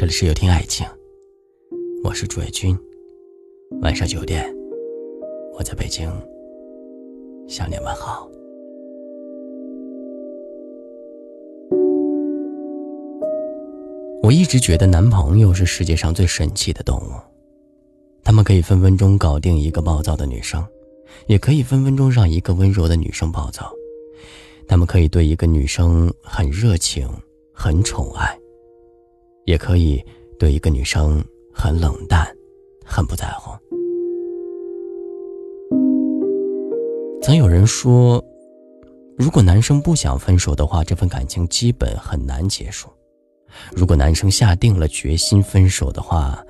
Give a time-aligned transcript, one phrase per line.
[0.00, 0.86] 这里是有听爱情，
[2.02, 2.74] 我是朱伟军。
[3.82, 4.50] 晚上九点，
[5.52, 6.10] 我在北京
[7.46, 8.26] 向你问好。
[14.22, 17.12] 我一直觉得男朋友是世界上最神奇的动物，
[18.24, 20.66] 他们可以分分钟搞定一个暴躁的女生，
[21.26, 23.70] 也可以分分钟让一个温柔的女生暴躁。
[24.66, 27.06] 他们可以对一个女生很热情、
[27.52, 28.39] 很宠爱。
[29.50, 30.00] 也可以
[30.38, 31.20] 对一个女生
[31.52, 32.24] 很冷淡，
[32.84, 33.50] 很不在乎。
[37.20, 38.24] 曾有人说，
[39.18, 42.88] 如果男生不想分手的话，这份感情基本很难结束；
[43.74, 46.40] 如果男生下定了决心分手的话，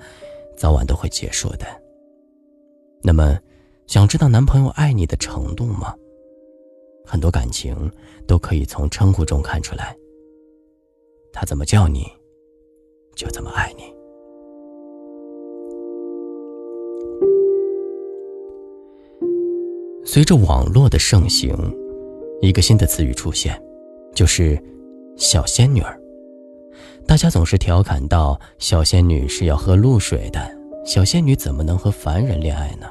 [0.54, 1.66] 早晚都会结束的。
[3.02, 3.38] 那么，
[3.87, 5.95] 想知道男朋友爱你的程度吗？
[7.06, 7.90] 很多感情
[8.26, 9.96] 都可以从称呼中看出来。
[11.32, 12.06] 他怎么叫你？
[13.21, 13.82] 就这么爱你。
[20.07, 21.54] 随着网络的盛行，
[22.40, 23.62] 一个新的词语出现，
[24.15, 24.59] 就是
[25.18, 26.01] “小仙女儿”。
[27.07, 30.40] 大家总是调侃道：“小仙女是要喝露水的，
[30.87, 32.87] 小仙女怎么能和凡人恋爱呢？”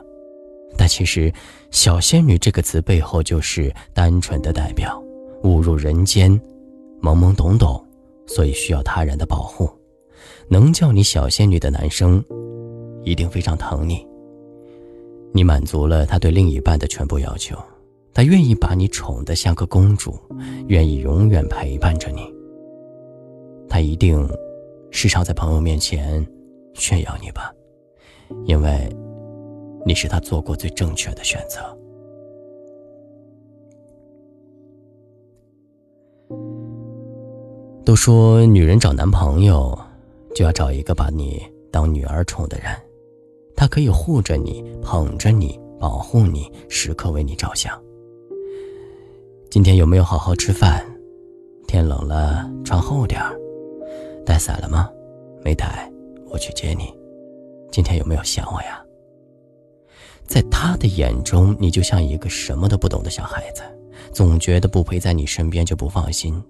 [0.78, 1.34] 但其实
[1.72, 5.04] ，“小仙女”这个词背后就是单纯的代表，
[5.44, 6.40] 误入人间，
[7.02, 7.84] 懵懵懂懂，
[8.28, 9.68] 所以需要他人的保护。
[10.48, 12.24] 能叫你小仙女的男生，
[13.04, 14.06] 一定非常疼你。
[15.32, 17.56] 你满足了他对另一半的全部要求，
[18.14, 20.18] 他愿意把你宠得像个公主，
[20.68, 22.22] 愿意永远陪伴着你。
[23.70, 24.28] 他一定
[24.90, 26.26] 时常在朋友面前
[26.74, 27.54] 炫耀你吧，
[28.46, 28.90] 因为
[29.86, 31.60] 你是他做过最正确的选择。
[37.86, 39.78] 都说女人找男朋友。
[40.40, 42.68] 就要找一个把你当女儿宠的人，
[43.58, 47.78] 他可以护着你、捧着你、保护你，时刻为你着想。
[49.52, 50.82] 今天有没有好好吃饭？
[51.68, 53.38] 天冷了穿厚点儿。
[54.26, 54.90] 带伞了吗？
[55.44, 55.92] 没带，
[56.30, 56.86] 我去接你。
[57.70, 58.82] 今天有没有想我呀？
[60.26, 63.62] 在他的眼中，你就像一个什么都不懂的小孩子，
[64.14, 66.42] 总觉得不陪在你身边就不放心。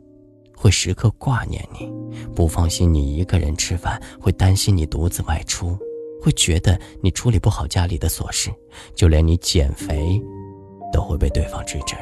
[0.59, 1.90] 会时刻挂念你，
[2.36, 5.78] 不放心你一个人吃饭，会担心你独自外出，
[6.22, 8.52] 会觉得你处理不好家里的琐事，
[8.94, 10.22] 就连你减肥，
[10.92, 11.96] 都会被对方制止。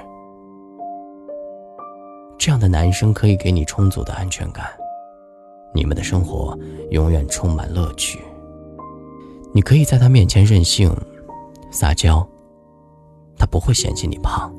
[2.39, 4.65] 这样的男生可以给你充足的安全感，
[5.71, 6.57] 你们的生活
[6.89, 8.19] 永远充满乐趣。
[9.53, 10.91] 你可以在他面前任性、
[11.69, 12.27] 撒娇，
[13.37, 14.51] 他不会嫌弃你胖，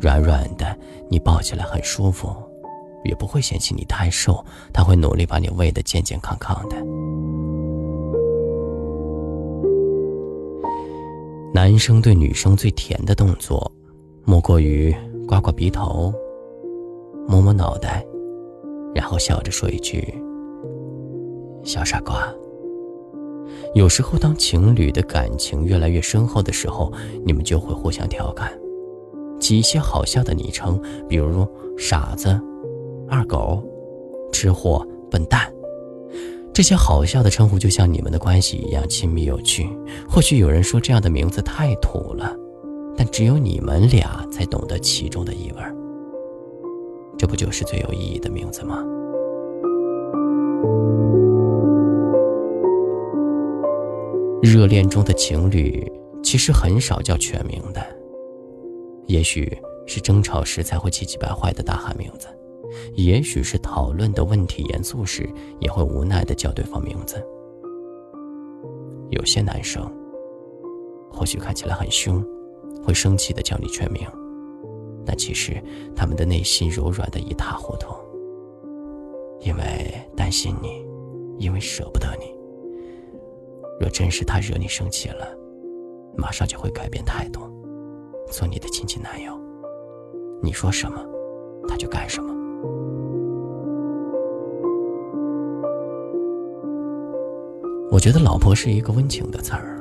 [0.00, 0.78] 软软的，
[1.10, 2.32] 你抱起来很舒服。
[3.04, 6.76] 也不会嫌弃你太瘦，他会努力把你喂得健健康康的。
[11.54, 13.70] 男生对女生最甜的动作，
[14.24, 14.94] 莫过于
[15.28, 16.12] 刮刮鼻头、
[17.28, 18.04] 摸摸脑袋，
[18.94, 20.02] 然后笑着说一句
[21.62, 22.26] ：“小傻瓜。”
[23.74, 26.92] 有时候，当情侣的感情越来越深厚的时候，
[27.24, 28.50] 你们就会互相调侃，
[29.38, 31.46] 起一些好笑的昵称，比如
[31.78, 32.40] “傻子”。
[33.14, 33.62] 二狗，
[34.32, 35.52] 吃货，笨蛋，
[36.50, 39.68] 这些好笑的称呼就像你们的关系一样亲密有趣。
[40.08, 42.34] 或许有人说这样的名字太土了，
[42.96, 45.62] 但只有你们俩才懂得其中的意味。
[47.18, 48.82] 这不就是最有意义的名字吗？
[54.42, 55.86] 热恋中的情侣
[56.22, 57.84] 其实很少叫全名的，
[59.04, 59.54] 也许
[59.86, 62.26] 是争吵时才会气急败坏的大喊名字。
[62.94, 65.28] 也许是讨论的问题严肃时，
[65.60, 67.24] 也会无奈的叫对方名字。
[69.10, 69.90] 有些男生，
[71.10, 72.24] 或许看起来很凶，
[72.84, 74.06] 会生气的叫你全名，
[75.04, 75.62] 但其实
[75.94, 77.94] 他们的内心柔软的一塌糊涂。
[79.40, 80.86] 因为担心你，
[81.36, 82.32] 因为舍不得你。
[83.80, 85.36] 若真是他惹你生气了，
[86.16, 87.40] 马上就会改变态度，
[88.30, 89.36] 做你的亲亲男友。
[90.40, 91.04] 你说什么，
[91.68, 92.31] 他就干什么。
[97.92, 99.78] 我觉得“老婆”是一个温情的词儿。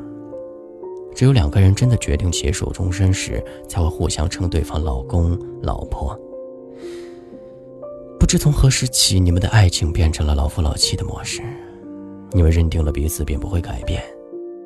[1.16, 6.14] 只有两个人真的决定携手终身时，才会互相称对方“老公”“老婆”。
[8.20, 11.42] 不知从何时起，你们的爱情变成了老夫老妻的模式。
[12.34, 14.04] 你们认定了彼此便不会改变。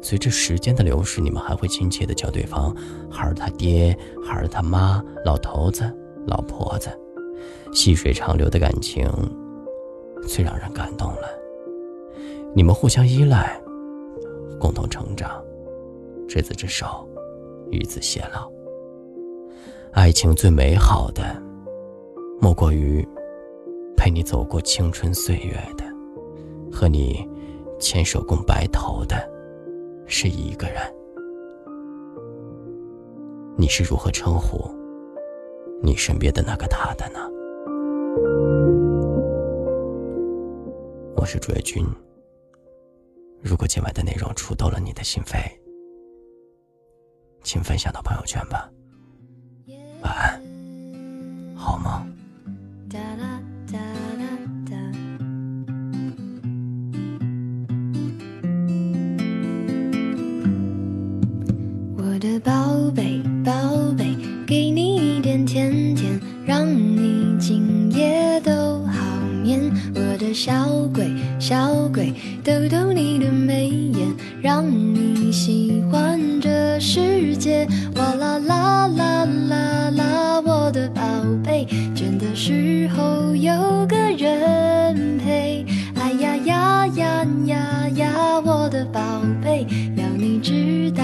[0.01, 2.75] 随着时间的流逝，你们还会亲切的叫对方
[3.11, 3.95] “孩儿他爹
[4.25, 5.83] ”“孩儿他妈”“老头子
[6.25, 6.89] ”“老婆子”。
[7.73, 9.07] 细水长流的感情，
[10.27, 11.44] 最让人感动了。
[12.57, 13.61] 你们互相依赖，
[14.57, 15.43] 共同成长，
[16.25, 17.05] 执子之手，
[17.69, 18.49] 与子偕老。
[19.91, 21.35] 爱情最美好的，
[22.39, 23.05] 莫过于
[23.97, 25.83] 陪你走过青春岁月的，
[26.71, 27.29] 和你
[27.77, 29.29] 牵手共白头的，
[30.05, 30.77] 是一个人。
[33.57, 34.59] 你是如何称呼
[35.83, 37.19] 你身边的那个他的呢？
[41.17, 41.85] 我是朱月君。
[43.47, 45.37] 如果今晚的内容触动了你的心扉，
[47.43, 48.67] 请分享到朋友圈吧。
[50.01, 50.41] 晚安，
[51.55, 52.11] 好梦。
[71.39, 72.13] 小鬼，
[72.43, 77.67] 逗逗你的眉眼，让你喜欢这世界。
[77.95, 81.01] 哇啦啦啦啦啦，我的宝
[81.43, 85.65] 贝，倦的时候有个人陪。
[85.95, 88.99] 哎呀呀呀呀呀，我的宝
[89.43, 89.65] 贝，
[89.95, 91.03] 要你知道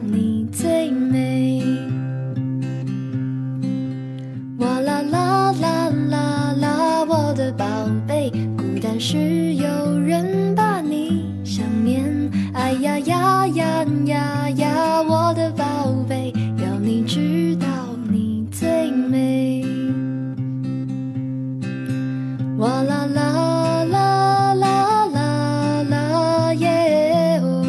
[22.61, 27.65] 哇啦啦啦啦啦啦耶哦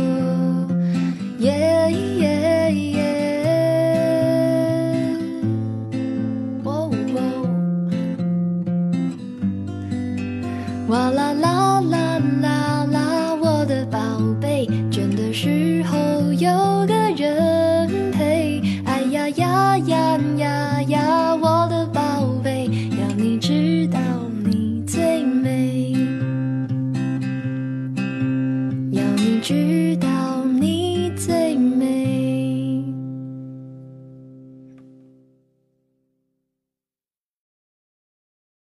[1.38, 1.90] 耶
[2.20, 2.98] 耶耶。
[10.88, 13.98] 哇啦啦啦啦啦，我的宝
[14.42, 15.96] 贝，倦的时候
[16.34, 16.86] 有